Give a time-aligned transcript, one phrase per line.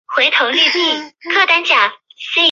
[0.01, 1.73] 汉语有丰富的谦辞和敬辞。